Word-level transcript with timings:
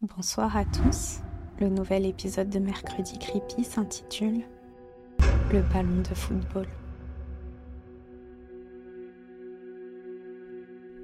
Bonsoir 0.00 0.56
à 0.56 0.64
tous. 0.64 1.22
Le 1.60 1.68
nouvel 1.68 2.06
épisode 2.06 2.48
de 2.48 2.60
Mercredi 2.60 3.18
Creepy 3.18 3.64
s'intitule 3.64 4.42
Le 5.52 5.60
ballon 5.72 6.02
de 6.08 6.14
football. 6.14 6.68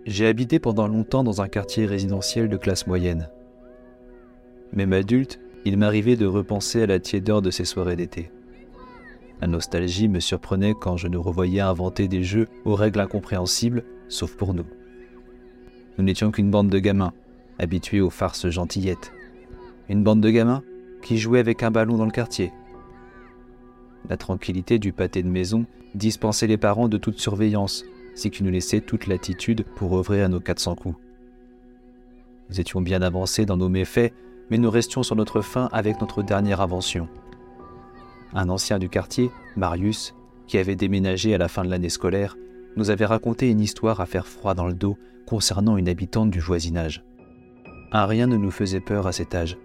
J'ai 0.06 0.28
habité 0.28 0.60
pendant 0.60 0.86
longtemps 0.86 1.24
dans 1.24 1.42
un 1.42 1.48
quartier 1.48 1.86
résidentiel 1.86 2.48
de 2.48 2.56
classe 2.56 2.86
moyenne. 2.86 3.28
Même 4.72 4.92
adulte, 4.92 5.40
il 5.64 5.76
m'arrivait 5.76 6.14
de 6.14 6.26
repenser 6.26 6.80
à 6.82 6.86
la 6.86 7.00
tiédeur 7.00 7.42
de 7.42 7.50
ces 7.50 7.64
soirées 7.64 7.96
d'été. 7.96 8.30
La 9.40 9.48
nostalgie 9.48 10.06
me 10.06 10.20
surprenait 10.20 10.74
quand 10.80 10.96
je 10.96 11.08
nous 11.08 11.20
revoyais 11.20 11.58
inventer 11.58 12.06
des 12.06 12.22
jeux 12.22 12.46
aux 12.64 12.76
règles 12.76 13.00
incompréhensibles, 13.00 13.82
sauf 14.06 14.36
pour 14.36 14.54
nous. 14.54 14.66
Nous 15.98 16.04
n'étions 16.04 16.30
qu'une 16.30 16.52
bande 16.52 16.70
de 16.70 16.78
gamins, 16.78 17.12
habitués 17.58 18.00
aux 18.00 18.10
farces 18.10 18.48
gentillettes. 18.48 19.12
Une 19.88 20.02
bande 20.02 20.20
de 20.20 20.30
gamins 20.30 20.62
qui 21.02 21.18
jouaient 21.18 21.40
avec 21.40 21.62
un 21.62 21.70
ballon 21.70 21.96
dans 21.96 22.04
le 22.04 22.10
quartier. 22.10 22.52
La 24.08 24.16
tranquillité 24.16 24.78
du 24.78 24.92
pâté 24.92 25.22
de 25.22 25.28
maison 25.28 25.66
dispensait 25.94 26.46
les 26.46 26.56
parents 26.56 26.88
de 26.88 26.98
toute 26.98 27.18
surveillance, 27.18 27.84
si 28.14 28.30
qui 28.30 28.42
nous 28.42 28.50
laissait 28.50 28.80
toute 28.80 29.06
latitude 29.06 29.64
pour 29.76 29.96
œuvrer 29.96 30.22
à 30.22 30.28
nos 30.28 30.40
400 30.40 30.74
coups. 30.74 30.96
Nous 32.50 32.60
étions 32.60 32.80
bien 32.80 33.02
avancés 33.02 33.46
dans 33.46 33.56
nos 33.56 33.68
méfaits, 33.68 34.12
mais 34.50 34.58
nous 34.58 34.70
restions 34.70 35.02
sur 35.02 35.16
notre 35.16 35.40
fin 35.40 35.68
avec 35.72 36.00
notre 36.00 36.22
dernière 36.22 36.60
invention. 36.60 37.08
Un 38.34 38.48
ancien 38.48 38.78
du 38.78 38.88
quartier, 38.88 39.30
Marius, 39.56 40.14
qui 40.46 40.58
avait 40.58 40.76
déménagé 40.76 41.34
à 41.34 41.38
la 41.38 41.48
fin 41.48 41.64
de 41.64 41.70
l'année 41.70 41.88
scolaire, 41.88 42.36
nous 42.76 42.90
avait 42.90 43.06
raconté 43.06 43.48
une 43.50 43.60
histoire 43.60 44.00
à 44.00 44.06
faire 44.06 44.26
froid 44.26 44.54
dans 44.54 44.66
le 44.66 44.74
dos 44.74 44.98
concernant 45.26 45.76
une 45.76 45.88
habitante 45.88 46.30
du 46.30 46.40
voisinage. 46.40 47.04
Un 47.94 48.06
rien 48.06 48.26
ne 48.26 48.36
nous 48.36 48.50
faisait 48.50 48.80
peur 48.80 49.06
à 49.06 49.12
cet 49.12 49.36
âge, 49.36 49.56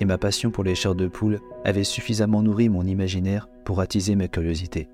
et 0.00 0.04
ma 0.04 0.18
passion 0.18 0.50
pour 0.50 0.64
les 0.64 0.74
chairs 0.74 0.96
de 0.96 1.06
poule 1.06 1.38
avait 1.64 1.84
suffisamment 1.84 2.42
nourri 2.42 2.68
mon 2.68 2.84
imaginaire 2.84 3.48
pour 3.64 3.80
attiser 3.80 4.16
ma 4.16 4.26
curiosité. 4.26 4.88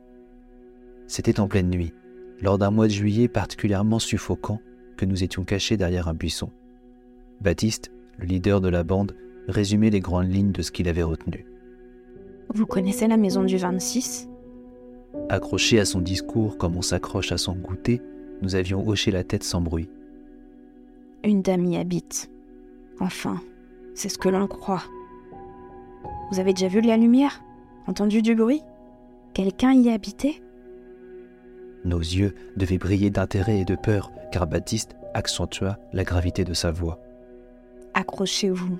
C'était 1.06 1.40
en 1.40 1.48
pleine 1.48 1.70
nuit, 1.70 1.94
lors 2.42 2.58
d'un 2.58 2.70
mois 2.70 2.88
de 2.88 2.92
juillet 2.92 3.28
particulièrement 3.28 3.98
suffocant, 3.98 4.60
que 4.98 5.06
nous 5.06 5.24
étions 5.24 5.42
cachés 5.42 5.78
derrière 5.78 6.06
un 6.06 6.12
buisson. 6.12 6.50
Baptiste, 7.40 7.90
le 8.18 8.26
leader 8.26 8.60
de 8.60 8.68
la 8.68 8.84
bande, 8.84 9.16
résumait 9.48 9.88
les 9.88 10.00
grandes 10.00 10.30
lignes 10.30 10.52
de 10.52 10.60
ce 10.60 10.70
qu'il 10.70 10.86
avait 10.86 11.02
retenu. 11.02 11.46
Vous 12.52 12.66
connaissez 12.66 13.08
la 13.08 13.16
maison 13.16 13.42
du 13.42 13.56
26 13.56 14.28
Accroché 15.30 15.80
à 15.80 15.86
son 15.86 16.02
discours 16.02 16.58
comme 16.58 16.76
on 16.76 16.82
s'accroche 16.82 17.32
à 17.32 17.38
son 17.38 17.54
goûter, 17.54 18.02
nous 18.42 18.54
avions 18.54 18.86
hoché 18.86 19.10
la 19.10 19.24
tête 19.24 19.44
sans 19.44 19.62
bruit. 19.62 19.88
Une 21.24 21.40
dame 21.40 21.64
y 21.64 21.78
habite. 21.78 22.31
Enfin, 23.00 23.40
c'est 23.94 24.08
ce 24.08 24.18
que 24.18 24.28
l'on 24.28 24.46
croit. 24.46 24.84
Vous 26.30 26.40
avez 26.40 26.52
déjà 26.52 26.68
vu 26.68 26.80
de 26.82 26.86
la 26.86 26.96
lumière? 26.96 27.42
Entendu 27.86 28.22
du 28.22 28.34
bruit? 28.34 28.62
Quelqu'un 29.34 29.72
y 29.72 29.90
habitait? 29.90 30.42
Nos 31.84 31.98
yeux 31.98 32.34
devaient 32.56 32.78
briller 32.78 33.10
d'intérêt 33.10 33.58
et 33.60 33.64
de 33.64 33.74
peur, 33.74 34.12
car 34.30 34.46
Baptiste 34.46 34.94
accentua 35.14 35.78
la 35.92 36.04
gravité 36.04 36.44
de 36.44 36.54
sa 36.54 36.70
voix. 36.70 37.00
Accrochez-vous. 37.94 38.78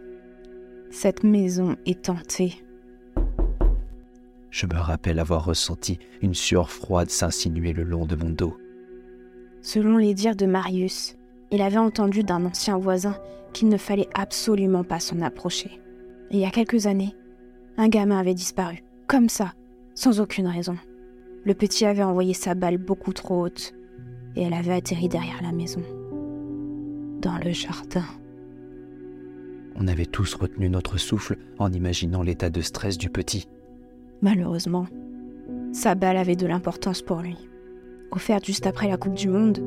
Cette 0.91 1.25
maison 1.25 1.77
est 1.85 2.03
tentée. 2.03 2.65
Je 4.51 4.67
me 4.67 4.77
rappelle 4.77 5.19
avoir 5.19 5.45
ressenti 5.45 5.99
une 6.21 6.35
sueur 6.35 6.71
froide 6.71 7.11
s'insinuer 7.11 7.73
le 7.73 7.83
long 7.83 8.05
de 8.05 8.17
mon 8.17 8.31
dos. 8.31 8.57
Selon 9.63 9.97
les 9.97 10.15
dires 10.15 10.37
de 10.37 10.47
Marius, 10.47 11.17
il 11.53 11.61
avait 11.61 11.77
entendu 11.77 12.25
d'un 12.25 12.45
ancien 12.47 12.79
voisin 12.79 13.15
qu'il 13.53 13.69
ne 13.69 13.77
fallait 13.77 14.09
absolument 14.15 14.83
pas 14.83 14.99
s'en 14.99 15.21
approcher. 15.21 15.79
il 16.31 16.39
y 16.39 16.47
a 16.47 16.51
quelques 16.51 16.87
années, 16.87 17.15
un 17.77 17.89
gamin 17.89 18.19
avait 18.19 18.35
disparu, 18.35 18.83
comme 19.07 19.29
ça, 19.29 19.53
sans 19.95 20.21
aucune 20.21 20.47
raison. 20.47 20.77
Le 21.45 21.53
petit 21.53 21.85
avait 21.85 22.03
envoyé 22.03 22.33
sa 22.33 22.55
balle 22.55 22.79
beaucoup 22.79 23.13
trop 23.13 23.45
haute, 23.45 23.75
et 24.35 24.43
elle 24.43 24.55
avait 24.55 24.73
atterri 24.73 25.09
derrière 25.09 25.43
la 25.43 25.53
maison, 25.53 25.83
dans 27.21 27.37
le 27.37 27.51
jardin. 27.51 28.05
On 29.77 29.87
avait 29.89 30.07
tous 30.07 30.35
retenu 30.35 30.71
notre 30.71 30.97
souffle 30.97 31.37
en 31.59 31.71
imaginant 31.71 32.23
l'état 32.23 32.51
de 32.51 32.63
stress 32.63 32.97
du 32.97 33.11
petit. 33.11 33.47
Malheureusement, 34.23 34.87
sa 35.73 35.95
balle 35.95 36.17
avait 36.17 36.37
de 36.37 36.47
l'importance 36.47 37.03
pour 37.03 37.21
lui. 37.21 37.37
Offerte 38.11 38.47
juste 38.47 38.67
après 38.67 38.89
la 38.89 38.97
Coupe 38.97 39.15
du 39.15 39.29
Monde, 39.29 39.63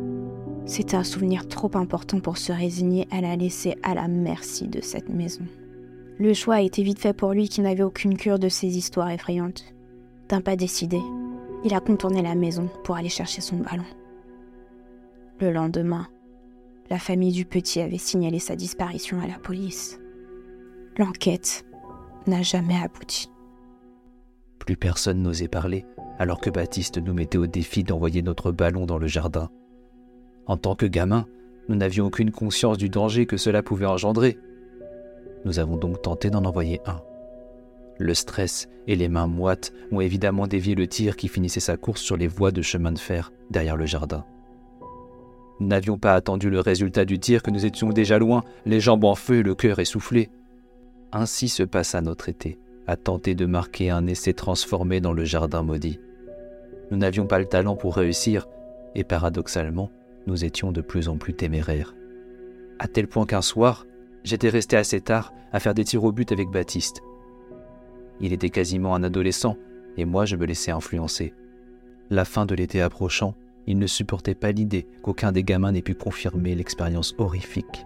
c'était 0.66 0.96
un 0.96 1.04
souvenir 1.04 1.48
trop 1.48 1.72
important 1.76 2.20
pour 2.20 2.38
se 2.38 2.52
résigner 2.52 3.08
à 3.12 3.22
la 3.22 3.36
laisser 3.36 3.76
à 3.84 3.94
la 3.94 4.08
merci 4.08 4.68
de 4.68 4.82
cette 4.82 5.10
maison. 5.10 5.46
Le 6.18 6.34
choix 6.34 6.56
a 6.56 6.62
été 6.62 6.82
vite 6.82 7.00
fait 7.00 7.14
pour 7.14 7.34
lui 7.34 7.50
qui 7.50 7.62
n'avait 7.62 7.84
aucune 7.84 8.18
cure 8.18 8.40
de 8.40 8.50
ces 8.50 8.78
histoires 8.78 9.12
effrayantes. 9.12 9.66
D'un 10.30 10.42
pas 10.42 10.56
décidé, 10.56 11.00
il 11.64 11.74
a 11.74 11.80
contourné 11.80 12.22
la 12.22 12.36
maison 12.36 12.70
pour 12.84 12.96
aller 12.96 13.10
chercher 13.10 13.42
son 13.42 13.58
ballon. 13.58 13.86
Le 15.40 15.52
lendemain, 15.52 16.08
la 16.90 17.00
famille 17.00 17.34
du 17.34 17.46
petit 17.46 17.82
avait 17.82 17.98
signalé 17.98 18.40
sa 18.40 18.56
disparition 18.56 19.20
à 19.20 19.28
la 19.28 19.38
police. 19.38 20.00
L'enquête 20.98 21.66
n'a 22.28 22.42
jamais 22.42 22.78
abouti. 22.78 23.30
Plus 24.60 24.78
personne 24.78 25.22
n'osait 25.22 25.48
parler, 25.48 25.86
alors 26.18 26.40
que 26.40 26.50
Baptiste 26.50 26.98
nous 26.98 27.14
mettait 27.14 27.38
au 27.38 27.46
défi 27.46 27.84
d'envoyer 27.84 28.22
notre 28.22 28.52
ballon 28.52 28.86
dans 28.86 28.98
le 28.98 29.08
jardin. 29.08 29.50
En 30.48 30.58
tant 30.58 30.76
que 30.76 30.86
gamin, 30.86 31.26
nous 31.68 31.76
n'avions 31.76 32.06
aucune 32.06 32.32
conscience 32.32 32.78
du 32.78 32.90
danger 32.90 33.26
que 33.26 33.38
cela 33.38 33.64
pouvait 33.64 33.86
engendrer. 33.86 34.38
Nous 35.46 35.60
avons 35.60 35.78
donc 35.78 36.02
tenté 36.02 36.30
d'en 36.30 36.46
envoyer 36.46 36.82
un. 36.86 37.02
Le 37.98 38.14
stress 38.14 38.68
et 38.88 38.96
les 38.96 39.08
mains 39.08 39.28
moites 39.28 39.74
ont 39.92 40.02
évidemment 40.02 40.48
dévié 40.48 40.76
le 40.76 40.88
tir 40.88 41.16
qui 41.16 41.28
finissait 41.28 41.60
sa 41.60 41.78
course 41.78 42.02
sur 42.02 42.18
les 42.18 42.28
voies 42.28 42.52
de 42.52 42.62
chemin 42.62 42.92
de 42.92 43.00
fer 43.00 43.32
derrière 43.50 43.78
le 43.78 43.86
jardin. 43.86 44.26
Nous 45.60 45.68
n'avions 45.68 45.98
pas 45.98 46.14
attendu 46.14 46.50
le 46.50 46.60
résultat 46.60 47.06
du 47.06 47.18
tir 47.18 47.42
que 47.42 47.52
nous 47.52 47.66
étions 47.66 47.90
déjà 47.90 48.20
loin, 48.20 48.44
les 48.66 48.82
jambes 48.82 49.06
en 49.06 49.16
feu 49.16 49.38
et 49.38 49.44
le 49.44 49.56
cœur 49.56 49.80
essoufflé. 49.80 50.30
Ainsi 51.14 51.48
se 51.48 51.64
passa 51.64 52.02
notre 52.02 52.28
été, 52.28 52.60
à 52.88 52.98
tenter 52.98 53.36
de 53.36 53.46
marquer 53.46 53.90
un 53.90 54.06
essai 54.06 54.34
transformé 54.34 55.00
dans 55.00 55.14
le 55.14 55.24
jardin 55.24 55.64
maudit. 55.64 56.00
Nous 56.92 56.98
n'avions 56.98 57.26
pas 57.26 57.40
le 57.40 57.46
talent 57.46 57.78
pour 57.78 57.96
réussir, 57.96 58.48
et 58.96 59.06
paradoxalement, 59.06 59.90
nous 60.28 60.46
étions 60.46 60.72
de 60.72 60.82
plus 60.82 61.10
en 61.10 61.18
plus 61.18 61.34
téméraires. 61.34 61.96
À 62.80 62.88
tel 62.88 63.08
point 63.08 63.26
qu'un 63.26 63.42
soir, 63.42 63.86
j'étais 64.24 64.50
resté 64.50 64.76
assez 64.76 65.02
tard 65.02 65.34
à 65.52 65.60
faire 65.60 65.74
des 65.74 65.86
tirs 65.86 66.04
au 66.04 66.12
but 66.12 66.32
avec 66.32 66.50
Baptiste. 66.50 67.02
Il 68.20 68.34
était 68.34 68.50
quasiment 68.50 68.96
un 68.96 69.04
adolescent, 69.04 69.58
et 69.98 70.06
moi 70.06 70.26
je 70.26 70.36
me 70.36 70.46
laissais 70.46 70.72
influencer. 70.72 71.34
La 72.10 72.26
fin 72.26 72.46
de 72.46 72.56
l'été 72.56 72.82
approchant, 72.82 73.36
il 73.68 73.80
ne 73.80 73.88
supportait 73.88 74.36
pas 74.36 74.52
l'idée 74.52 74.88
qu'aucun 75.02 75.32
des 75.32 75.44
gamins 75.44 75.72
n'ait 75.72 75.82
pu 75.82 75.96
confirmer 75.96 76.56
l'expérience 76.56 77.16
horrifique. 77.18 77.86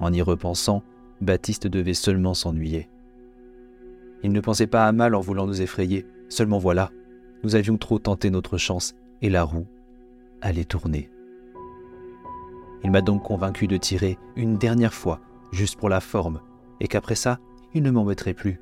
En 0.00 0.12
y 0.12 0.22
repensant, 0.22 0.82
Baptiste 1.20 1.66
devait 1.66 1.94
seulement 1.94 2.34
s'ennuyer. 2.34 2.88
Il 4.22 4.32
ne 4.32 4.40
pensait 4.40 4.66
pas 4.66 4.86
à 4.86 4.92
mal 4.92 5.14
en 5.14 5.20
voulant 5.20 5.46
nous 5.46 5.62
effrayer, 5.62 6.06
seulement 6.28 6.58
voilà, 6.58 6.90
nous 7.42 7.54
avions 7.54 7.76
trop 7.76 7.98
tenté 7.98 8.30
notre 8.30 8.58
chance 8.58 8.94
et 9.22 9.30
la 9.30 9.44
roue 9.44 9.66
allait 10.40 10.64
tourner. 10.64 11.10
Il 12.86 12.92
m'a 12.92 13.02
donc 13.02 13.24
convaincu 13.24 13.66
de 13.66 13.76
tirer 13.76 14.16
une 14.36 14.58
dernière 14.58 14.94
fois, 14.94 15.20
juste 15.50 15.74
pour 15.74 15.88
la 15.88 15.98
forme, 15.98 16.40
et 16.78 16.86
qu'après 16.86 17.16
ça, 17.16 17.40
il 17.74 17.82
ne 17.82 17.90
m'embêterait 17.90 18.32
plus. 18.32 18.60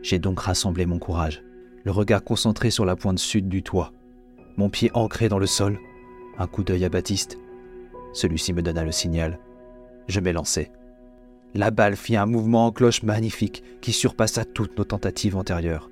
J'ai 0.00 0.20
donc 0.20 0.38
rassemblé 0.38 0.86
mon 0.86 1.00
courage, 1.00 1.42
le 1.82 1.90
regard 1.90 2.22
concentré 2.22 2.70
sur 2.70 2.84
la 2.84 2.94
pointe 2.94 3.18
sud 3.18 3.48
du 3.48 3.64
toit, 3.64 3.92
mon 4.56 4.70
pied 4.70 4.92
ancré 4.94 5.28
dans 5.28 5.40
le 5.40 5.46
sol, 5.46 5.80
un 6.38 6.46
coup 6.46 6.62
d'œil 6.62 6.84
à 6.84 6.88
Baptiste. 6.88 7.36
Celui-ci 8.12 8.52
me 8.52 8.62
donna 8.62 8.84
le 8.84 8.92
signal. 8.92 9.40
Je 10.06 10.20
m'élançai. 10.20 10.70
La 11.52 11.72
balle 11.72 11.96
fit 11.96 12.14
un 12.14 12.26
mouvement 12.26 12.66
en 12.66 12.70
cloche 12.70 13.02
magnifique 13.02 13.64
qui 13.80 13.90
surpassa 13.90 14.44
toutes 14.44 14.78
nos 14.78 14.84
tentatives 14.84 15.36
antérieures. 15.36 15.90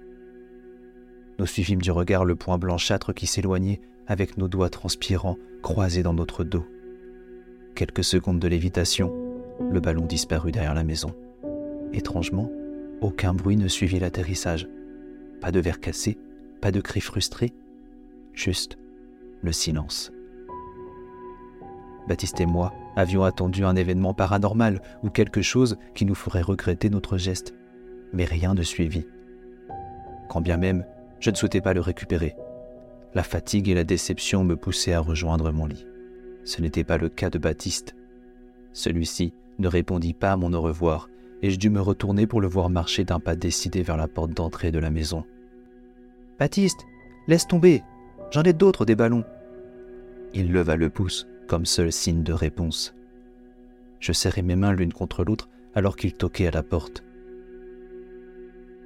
Nous 1.41 1.47
suivîmes 1.47 1.83
du 1.83 1.91
regard 1.91 2.25
le 2.25 2.37
point 2.37 2.59
blanchâtre 2.59 3.13
qui 3.13 3.27
s'éloignait 3.27 3.81
avec 4.07 4.39
nos 4.39 4.47
doigts 4.47 4.71
transpirants 4.71 5.37
croisés 5.63 6.05
dans 6.05 6.15
notre 6.15 6.45
dos. 6.45 6.65
Quelques 7.79 8.03
secondes 8.03 8.41
de 8.41 8.49
lévitation, 8.49 9.15
le 9.71 9.79
ballon 9.79 10.05
disparut 10.05 10.51
derrière 10.51 10.75
la 10.75 10.83
maison. 10.83 11.15
Étrangement, 11.93 12.51
aucun 13.01 13.33
bruit 13.33 13.57
ne 13.57 13.69
suivit 13.69 14.01
l'atterrissage. 14.01 14.69
Pas 15.41 15.53
de 15.53 15.61
verre 15.61 15.79
cassé, 15.79 16.19
pas 16.61 16.73
de 16.73 16.81
cris 16.81 17.01
frustrés, 17.01 17.55
juste 18.33 18.79
le 19.43 19.53
silence. 19.53 20.11
Baptiste 22.09 22.41
et 22.41 22.47
moi 22.47 22.75
avions 22.97 23.23
attendu 23.23 23.65
un 23.65 23.77
événement 23.77 24.13
paranormal 24.13 24.83
ou 25.05 25.09
quelque 25.09 25.41
chose 25.41 25.79
qui 25.95 26.05
nous 26.05 26.17
ferait 26.17 26.43
regretter 26.43 26.91
notre 26.91 27.17
geste, 27.17 27.55
mais 28.13 28.25
rien 28.25 28.55
ne 28.55 28.63
suivit. 28.65 29.07
Quand 30.29 30.41
bien 30.41 30.57
même, 30.57 30.85
je 31.21 31.31
ne 31.31 31.37
souhaitais 31.37 31.61
pas 31.61 31.75
le 31.75 31.81
récupérer. 31.81 32.35
La 33.15 33.23
fatigue 33.23 33.69
et 33.69 33.75
la 33.75 33.85
déception 33.85 34.43
me 34.43 34.57
poussaient 34.57 34.95
à 34.95 35.01
rejoindre 35.01 35.53
mon 35.53 35.67
lit. 35.67 35.87
Ce 36.49 36.63
n'était 36.63 36.83
pas 36.83 36.97
le 36.97 37.11
cas 37.11 37.29
de 37.29 37.37
Baptiste. 37.37 37.95
Celui-ci 38.73 39.35
ne 39.59 39.69
répondit 39.69 40.15
pas 40.15 40.33
à 40.33 40.37
mon 40.39 40.55
au 40.55 40.63
revoir, 40.63 41.11
et 41.43 41.51
je 41.51 41.59
dus 41.59 41.69
me 41.69 41.83
retourner 41.83 42.27
pour 42.27 42.41
le 42.41 42.49
voir 42.49 42.71
marcher 42.71 43.05
d'un 43.05 43.21
pas 43.21 43.37
décidé 43.37 43.83
vers 43.83 43.99
la 43.99 44.09
porte 44.09 44.33
d'entrée 44.33 44.71
de 44.71 44.79
la 44.79 44.91
maison. 44.91 45.27
Baptiste, 46.39 46.87
laisse 47.27 47.47
tomber, 47.47 47.83
j'en 48.31 48.45
ai 48.45 48.55
d'autres 48.55 48.87
des 48.87 48.95
ballons. 48.97 49.25
Il 50.33 50.51
leva 50.51 50.77
le 50.77 50.89
pouce 50.89 51.29
comme 51.49 51.67
seul 51.67 51.93
signe 51.93 52.23
de 52.23 52.33
réponse. 52.33 52.95
Je 54.01 54.15
serrai 54.15 54.41
mes 54.41 54.57
mains 54.57 54.73
l'une 54.73 54.95
contre 54.95 55.25
l'autre 55.25 55.51
alors 55.75 55.97
qu'il 55.97 56.15
toquait 56.15 56.47
à 56.47 56.53
la 56.53 56.63
porte. 56.63 57.05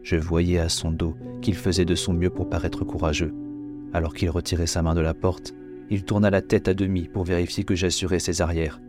Je 0.03 0.17
voyais 0.17 0.59
à 0.59 0.69
son 0.69 0.91
dos 0.91 1.14
qu'il 1.43 1.55
faisait 1.55 1.85
de 1.85 1.94
son 1.94 2.12
mieux 2.12 2.31
pour 2.31 2.49
paraître 2.49 2.85
courageux. 2.85 3.32
Alors 3.93 4.14
qu'il 4.14 4.31
retirait 4.31 4.67
sa 4.67 4.82
main 4.82 4.97
de 4.97 5.00
la 5.00 5.14
porte, 5.14 5.55
il 5.90 6.05
tourna 6.05 6.31
la 6.31 6.43
tête 6.43 6.69
à 6.69 6.75
demi 6.75 7.08
pour 7.08 7.25
vérifier 7.25 7.64
que 7.64 7.75
j'assurais 7.75 8.19
ses 8.19 8.40
arrières. 8.40 8.81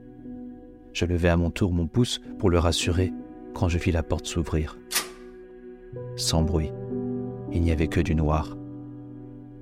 Je 0.94 1.06
levai 1.06 1.30
à 1.30 1.38
mon 1.38 1.50
tour 1.50 1.74
mon 1.74 1.88
pouce 1.88 2.22
pour 2.40 2.50
le 2.50 2.60
rassurer 2.60 3.12
quand 3.54 3.68
je 3.68 3.78
vis 3.78 3.92
la 3.92 4.04
porte 4.04 4.26
s'ouvrir. 4.26 4.78
Sans 6.16 6.44
bruit, 6.44 6.72
il 7.52 7.62
n'y 7.62 7.72
avait 7.72 7.88
que 7.88 8.00
du 8.00 8.16
noir. 8.16 8.58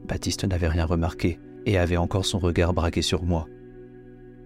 Baptiste 0.08 0.46
n'avait 0.46 0.68
rien 0.68 0.86
remarqué 0.86 1.40
et 1.66 1.78
avait 1.78 1.98
encore 1.98 2.26
son 2.26 2.40
regard 2.40 2.74
braqué 2.74 3.02
sur 3.02 3.24
moi. 3.24 3.48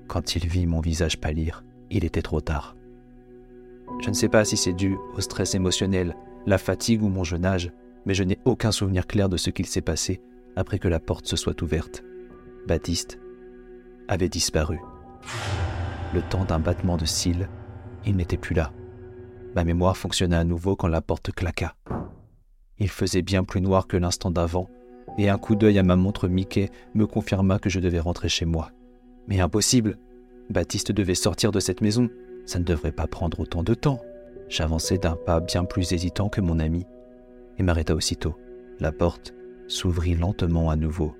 Quand 0.07 0.35
il 0.35 0.47
vit 0.47 0.67
mon 0.67 0.81
visage 0.81 1.19
pâlir, 1.19 1.63
il 1.89 2.05
était 2.05 2.21
trop 2.21 2.41
tard. 2.41 2.75
Je 4.01 4.09
ne 4.09 4.15
sais 4.15 4.29
pas 4.29 4.45
si 4.45 4.57
c'est 4.57 4.73
dû 4.73 4.95
au 5.15 5.21
stress 5.21 5.55
émotionnel, 5.55 6.15
la 6.45 6.57
fatigue 6.57 7.03
ou 7.03 7.07
mon 7.07 7.23
jeune 7.23 7.45
âge, 7.45 7.71
mais 8.05 8.13
je 8.13 8.23
n'ai 8.23 8.39
aucun 8.45 8.71
souvenir 8.71 9.07
clair 9.07 9.29
de 9.29 9.37
ce 9.37 9.49
qu'il 9.49 9.65
s'est 9.65 9.81
passé 9.81 10.21
après 10.55 10.79
que 10.79 10.87
la 10.87 10.99
porte 10.99 11.27
se 11.27 11.35
soit 11.35 11.61
ouverte. 11.61 12.03
Baptiste 12.67 13.19
avait 14.07 14.29
disparu. 14.29 14.79
Le 16.15 16.21
temps 16.21 16.45
d'un 16.45 16.57
battement 16.57 16.97
de 16.97 17.05
cils, 17.05 17.47
il 18.07 18.15
n'était 18.15 18.37
plus 18.37 18.55
là. 18.55 18.71
Ma 19.55 19.63
mémoire 19.63 19.95
fonctionna 19.95 20.39
à 20.39 20.43
nouveau 20.43 20.75
quand 20.75 20.87
la 20.87 21.01
porte 21.01 21.31
claqua. 21.31 21.75
Il 22.79 22.89
faisait 22.89 23.21
bien 23.21 23.43
plus 23.43 23.61
noir 23.61 23.85
que 23.87 23.97
l'instant 23.97 24.31
d'avant, 24.31 24.67
et 25.19 25.29
un 25.29 25.37
coup 25.37 25.55
d'œil 25.55 25.77
à 25.77 25.83
ma 25.83 25.95
montre 25.95 26.27
Mickey 26.27 26.71
me 26.95 27.05
confirma 27.05 27.59
que 27.59 27.69
je 27.69 27.79
devais 27.79 27.99
rentrer 27.99 28.29
chez 28.29 28.45
moi. 28.45 28.71
Mais 29.27 29.39
impossible 29.39 29.97
Baptiste 30.49 30.91
devait 30.91 31.15
sortir 31.15 31.51
de 31.51 31.59
cette 31.59 31.81
maison. 31.81 32.09
Ça 32.45 32.59
ne 32.59 32.63
devrait 32.63 32.91
pas 32.91 33.07
prendre 33.07 33.39
autant 33.39 33.63
de 33.63 33.73
temps. 33.75 34.01
J'avançai 34.49 34.97
d'un 34.97 35.15
pas 35.15 35.39
bien 35.39 35.65
plus 35.65 35.93
hésitant 35.93 36.29
que 36.29 36.41
mon 36.41 36.59
ami, 36.59 36.85
et 37.57 37.63
m'arrêta 37.63 37.95
aussitôt. 37.95 38.35
La 38.79 38.91
porte 38.91 39.33
s'ouvrit 39.67 40.15
lentement 40.15 40.69
à 40.69 40.75
nouveau, 40.75 41.15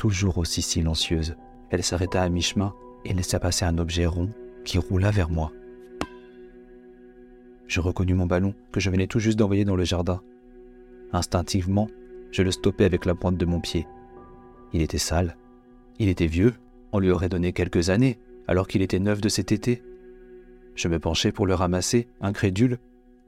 toujours 0.00 0.38
aussi 0.38 0.62
silencieuse. 0.62 1.36
Elle 1.68 1.82
s'arrêta 1.82 2.22
à 2.22 2.28
mi-chemin 2.30 2.72
et 3.04 3.12
laissa 3.12 3.38
passer 3.38 3.66
un 3.66 3.76
objet 3.76 4.06
rond 4.06 4.30
qui 4.64 4.78
roula 4.78 5.10
vers 5.10 5.28
moi. 5.28 5.52
Je 7.66 7.80
reconnus 7.80 8.16
mon 8.16 8.24
ballon 8.24 8.54
que 8.72 8.80
je 8.80 8.88
venais 8.88 9.08
tout 9.08 9.18
juste 9.18 9.38
d'envoyer 9.38 9.66
dans 9.66 9.76
le 9.76 9.84
jardin. 9.84 10.22
Instinctivement, 11.12 11.86
je 12.32 12.40
le 12.40 12.50
stoppai 12.50 12.86
avec 12.86 13.04
la 13.04 13.14
pointe 13.14 13.36
de 13.36 13.44
mon 13.44 13.60
pied. 13.60 13.86
Il 14.72 14.80
était 14.80 14.96
sale. 14.96 15.36
Il 15.98 16.08
était 16.08 16.26
vieux. 16.26 16.54
On 16.92 16.98
lui 16.98 17.10
aurait 17.10 17.28
donné 17.28 17.52
quelques 17.52 17.90
années, 17.90 18.18
alors 18.48 18.68
qu'il 18.68 18.80
était 18.80 19.00
neuf 19.00 19.20
de 19.20 19.28
cet 19.28 19.52
été. 19.52 19.82
Je 20.76 20.88
me 20.88 20.98
penchai 20.98 21.30
pour 21.30 21.46
le 21.46 21.52
ramasser, 21.52 22.08
incrédule, 22.22 22.78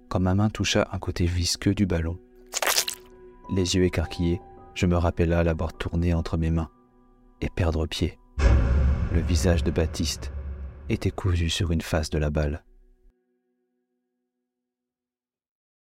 quand 0.08 0.20
ma 0.20 0.34
main 0.34 0.48
toucha 0.48 0.88
un 0.90 0.98
côté 0.98 1.26
visqueux 1.26 1.74
du 1.74 1.84
ballon. 1.84 2.16
Les 3.54 3.76
yeux 3.76 3.84
écarquillés, 3.84 4.40
je 4.74 4.86
me 4.86 4.96
rappela 4.96 5.42
l'avoir 5.42 5.72
tourné 5.72 6.14
entre 6.14 6.36
mes 6.36 6.50
mains 6.50 6.70
et 7.40 7.48
perdre 7.50 7.86
pied. 7.86 8.18
Le 9.12 9.20
visage 9.20 9.64
de 9.64 9.70
Baptiste 9.70 10.32
était 10.88 11.10
cousu 11.10 11.50
sur 11.50 11.72
une 11.72 11.80
face 11.80 12.10
de 12.10 12.18
la 12.18 12.30
balle. 12.30 12.64